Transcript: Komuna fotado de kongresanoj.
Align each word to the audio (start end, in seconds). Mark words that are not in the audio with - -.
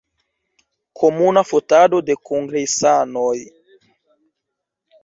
Komuna 1.01 1.43
fotado 1.51 2.01
de 2.09 2.17
kongresanoj. 2.31 3.37